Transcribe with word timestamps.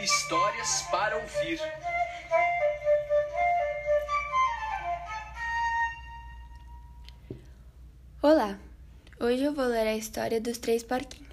porquinhos 0.00 0.82
para 0.90 1.16
ouvir. 1.18 1.60
Olá! 8.22 8.58
Hoje 9.18 9.42
eu 9.42 9.52
vou 9.52 9.66
ler 9.66 9.86
a 9.86 9.96
história 9.96 10.40
dos 10.40 10.56
três 10.56 10.82
porquinhos. 10.82 11.28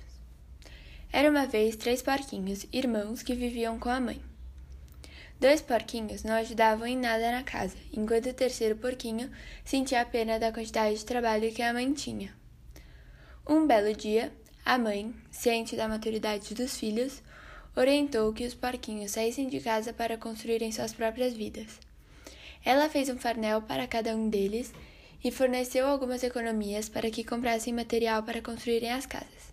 Era 1.13 1.29
uma 1.29 1.45
vez 1.45 1.77
três 1.77 2.01
porquinhos, 2.01 2.65
irmãos, 2.73 3.23
que 3.23 3.33
viviam 3.33 3.79
com 3.79 3.87
a 3.87 4.01
mãe. 4.01 4.21
Dois 5.39 5.61
porquinhos 5.61 6.23
não 6.23 6.33
ajudavam 6.33 6.87
em 6.87 6.97
nada 6.97 7.31
na 7.31 7.43
casa, 7.43 7.77
enquanto 7.93 8.27
o 8.27 8.33
terceiro 8.33 8.75
porquinho 8.75 9.31
sentia 9.63 10.01
a 10.01 10.05
pena 10.05 10.37
da 10.37 10.51
quantidade 10.51 10.97
de 10.97 11.05
trabalho 11.05 11.53
que 11.53 11.61
a 11.61 11.71
mãe 11.71 11.93
tinha. 11.93 12.35
Um 13.47 13.65
belo 13.65 13.95
dia, 13.95 14.29
a 14.65 14.77
mãe, 14.77 15.15
ciente 15.31 15.77
da 15.77 15.87
maturidade 15.87 16.53
dos 16.53 16.77
filhos, 16.77 17.21
orientou 17.77 18.33
que 18.33 18.43
os 18.43 18.55
porquinhos 18.55 19.11
saíssem 19.11 19.47
de 19.47 19.59
casa 19.59 19.93
para 19.93 20.17
construírem 20.17 20.71
suas 20.71 20.93
próprias 20.93 21.33
vidas. 21.33 21.79
Ela 22.65 22.89
fez 22.89 23.07
um 23.07 23.19
farnel 23.19 23.61
para 23.61 23.85
cada 23.85 24.15
um 24.15 24.29
deles 24.29 24.73
e 25.23 25.29
forneceu 25.29 25.85
algumas 25.85 26.23
economias 26.23 26.89
para 26.89 27.11
que 27.11 27.23
comprassem 27.23 27.71
material 27.71 28.23
para 28.23 28.41
construírem 28.41 28.91
as 28.91 29.05
casas. 29.05 29.51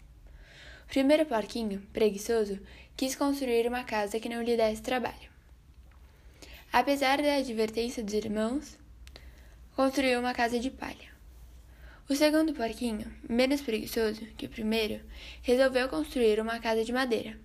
O 0.87 0.88
primeiro 0.88 1.27
porquinho, 1.27 1.83
preguiçoso, 1.92 2.59
quis 2.97 3.14
construir 3.14 3.66
uma 3.69 3.84
casa 3.84 4.19
que 4.19 4.28
não 4.28 4.42
lhe 4.42 4.56
desse 4.56 4.80
trabalho. 4.80 5.28
Apesar 6.72 7.20
da 7.20 7.34
advertência 7.34 8.02
dos 8.02 8.14
irmãos, 8.14 8.78
construiu 9.77 10.19
uma 10.19 10.33
casa 10.33 10.59
de 10.59 10.70
palha. 10.70 11.12
O 12.09 12.14
segundo 12.14 12.55
porquinho, 12.55 13.06
menos 13.28 13.61
preguiçoso 13.61 14.22
que 14.36 14.47
o 14.47 14.50
primeiro, 14.50 15.00
resolveu 15.42 15.88
construir 15.88 16.41
uma 16.41 16.59
casa 16.59 16.84
de 16.84 16.92
madeira. 16.92 17.38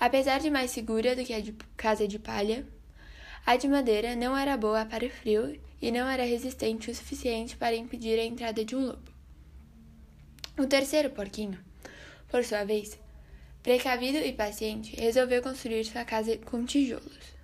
Apesar 0.00 0.38
de 0.38 0.50
mais 0.50 0.70
segura 0.70 1.16
do 1.16 1.24
que 1.24 1.32
a 1.32 1.40
de 1.40 1.52
casa 1.76 2.06
de 2.06 2.18
palha, 2.18 2.64
a 3.44 3.56
de 3.56 3.66
madeira 3.66 4.14
não 4.14 4.36
era 4.36 4.56
boa 4.56 4.84
para 4.84 5.06
o 5.06 5.10
frio 5.10 5.60
e 5.80 5.90
não 5.90 6.08
era 6.08 6.24
resistente 6.24 6.90
o 6.90 6.94
suficiente 6.94 7.56
para 7.56 7.74
impedir 7.74 8.18
a 8.18 8.24
entrada 8.24 8.64
de 8.64 8.76
um 8.76 8.86
lobo. 8.86 9.10
O 10.56 10.66
terceiro 10.66 11.10
porquinho, 11.10 11.58
por 12.28 12.44
sua 12.44 12.64
vez, 12.64 12.98
precavido 13.62 14.18
e 14.18 14.32
paciente, 14.32 14.94
resolveu 14.96 15.42
construir 15.42 15.84
sua 15.84 16.04
casa 16.04 16.36
com 16.38 16.64
tijolos. 16.64 17.38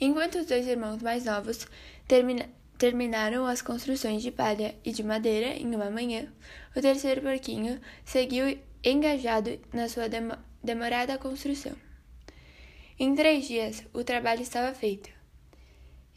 Enquanto 0.00 0.38
os 0.38 0.46
dois 0.46 0.66
irmãos 0.66 1.00
mais 1.02 1.24
novos 1.24 1.66
termina 2.06 2.48
terminaram 2.76 3.46
as 3.46 3.62
construções 3.62 4.20
de 4.20 4.32
palha 4.32 4.74
e 4.84 4.90
de 4.90 5.02
madeira 5.02 5.56
em 5.56 5.74
uma 5.74 5.90
manhã, 5.90 6.26
o 6.76 6.80
terceiro 6.80 7.22
porquinho 7.22 7.80
seguiu 8.04 8.58
engajado 8.82 9.58
na 9.72 9.88
sua 9.88 10.08
demorada 10.64 11.18
construção. 11.18 11.76
Em 12.98 13.14
três 13.14 13.46
dias, 13.46 13.84
o 13.92 14.02
trabalho 14.02 14.40
estava 14.40 14.74
feito. 14.74 15.10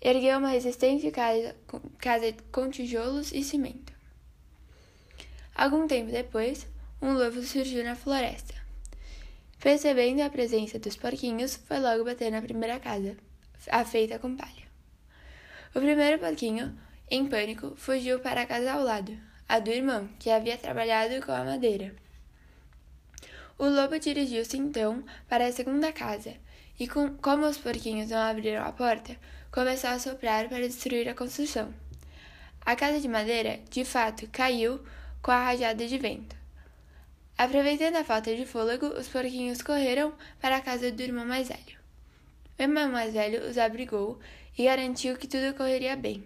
Ergueu 0.02 0.38
uma 0.38 0.50
resistente 0.50 1.12
casa, 1.12 1.56
casa 1.98 2.34
com 2.52 2.70
tijolos 2.70 3.32
e 3.34 3.44
cimento. 3.44 3.92
Algum 5.54 5.88
tempo 5.88 6.12
depois, 6.12 6.68
um 7.02 7.14
lobo 7.14 7.42
surgiu 7.42 7.84
na 7.84 7.96
floresta. 7.96 8.54
Percebendo 9.60 10.22
a 10.22 10.30
presença 10.30 10.80
dos 10.80 10.96
porquinhos, 10.96 11.56
foi 11.56 11.80
logo 11.80 12.06
bater 12.06 12.32
na 12.32 12.42
primeira 12.42 12.80
casa, 12.80 13.18
a 13.70 13.84
feita 13.84 14.20
com 14.20 14.36
palha. 14.36 14.68
O 15.76 15.80
primeiro 15.80 16.20
porquinho, 16.20 16.78
em 17.10 17.28
pânico, 17.28 17.76
fugiu 17.76 18.20
para 18.20 18.42
a 18.42 18.46
casa 18.46 18.72
ao 18.72 18.84
lado, 18.84 19.18
a 19.50 19.60
do 19.60 19.72
irmão, 19.72 20.08
que 20.20 20.30
havia 20.30 20.58
trabalhado 20.58 21.26
com 21.26 21.32
a 21.32 21.44
madeira. 21.44 22.07
O 23.60 23.66
lobo 23.68 23.98
dirigiu-se 23.98 24.56
então 24.56 25.04
para 25.28 25.48
a 25.48 25.52
segunda 25.52 25.92
casa, 25.92 26.36
e 26.80 26.88
com, 26.88 27.16
como 27.18 27.48
os 27.48 27.58
porquinhos 27.58 28.12
não 28.12 28.20
abriram 28.20 28.64
a 28.64 28.72
porta, 28.72 29.18
começou 29.52 29.90
a 29.90 29.98
soprar 29.98 30.48
para 30.48 30.60
destruir 30.68 31.10
a 31.10 31.16
construção. 31.16 31.74
A 32.62 32.76
casa 32.76 33.00
de 33.00 33.08
madeira, 33.08 33.60
de 33.72 33.84
fato, 33.84 34.28
caiu 34.32 34.80
com 35.24 35.32
a 35.32 35.44
rajada 35.44 35.88
de 35.88 35.98
vento. 35.98 36.36
Aproveitando 37.36 37.96
a 37.96 38.04
falta 38.04 38.36
de 38.36 38.46
fôlego, 38.46 38.88
os 38.88 39.08
porquinhos 39.08 39.64
correram 39.64 40.14
para 40.40 40.58
a 40.58 40.62
casa 40.62 40.92
do 40.92 41.02
irmão 41.02 41.26
mais 41.26 41.48
velho. 41.48 41.80
O 42.60 42.62
irmão 42.62 42.92
mais 42.92 43.14
velho 43.14 43.42
os 43.50 43.58
abrigou 43.58 44.20
e 44.56 44.66
garantiu 44.66 45.18
que 45.18 45.28
tudo 45.28 45.56
correria 45.56 45.96
bem. 45.96 46.24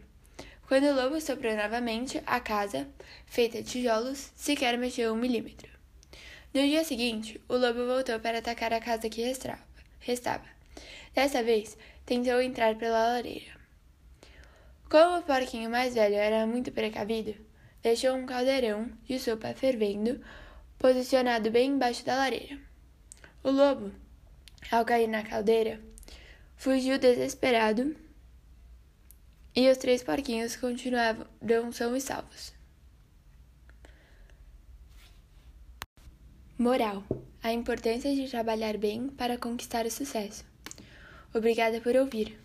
Quando 0.68 0.86
o 0.86 0.96
lobo 0.96 1.22
soprou 1.22 1.56
novamente, 1.56 2.22
a 2.26 2.42
casa, 2.42 2.88
feita 3.26 3.62
de 3.62 3.70
tijolos, 3.70 4.32
sequer 4.36 4.78
mexeu 4.78 5.14
um 5.14 5.18
milímetro. 5.18 5.81
No 6.54 6.62
dia 6.62 6.84
seguinte, 6.84 7.40
o 7.48 7.56
lobo 7.56 7.86
voltou 7.86 8.20
para 8.20 8.40
atacar 8.40 8.74
a 8.74 8.82
casa 8.82 9.08
que 9.08 9.22
restava. 10.02 10.44
Dessa 11.16 11.42
vez, 11.42 11.78
tentou 12.06 12.42
entrar 12.42 12.76
pela 12.76 13.14
lareira. 13.14 13.52
Como 14.90 15.20
o 15.20 15.24
porquinho 15.24 15.70
mais 15.70 15.94
velho 15.94 16.16
era 16.16 16.46
muito 16.46 16.70
precavido, 16.74 17.34
deixou 17.82 18.16
um 18.16 18.26
caldeirão 18.26 18.92
de 19.06 19.18
sopa 19.18 19.54
fervendo, 19.54 20.22
posicionado 20.78 21.50
bem 21.50 21.72
embaixo 21.72 22.04
da 22.04 22.18
lareira. 22.18 22.60
O 23.42 23.50
lobo, 23.50 23.90
ao 24.70 24.84
cair 24.84 25.08
na 25.08 25.24
caldeira, 25.24 25.80
fugiu 26.58 27.00
desesperado 27.00 27.96
e 29.56 29.70
os 29.70 29.78
três 29.78 30.04
porquinhos 30.04 30.58
continuaram 30.58 31.72
são 31.72 31.96
e 31.96 32.02
salvos. 32.02 32.61
Moral: 36.62 37.04
a 37.42 37.52
importância 37.52 38.14
de 38.14 38.30
trabalhar 38.30 38.78
bem 38.78 39.08
para 39.08 39.36
conquistar 39.36 39.84
o 39.88 39.90
sucesso. 39.90 40.46
Obrigada 41.34 41.82
por 41.82 41.96
ouvir. 41.96 42.38